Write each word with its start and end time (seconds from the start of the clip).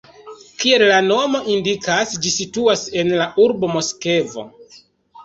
Kiel 0.61 0.83
la 0.91 1.01
nomo 1.07 1.41
indikas, 1.55 2.13
ĝi 2.23 2.31
situas 2.37 2.87
en 3.03 3.13
la 3.21 3.29
urbo 3.45 3.71
Moskvo. 3.75 4.47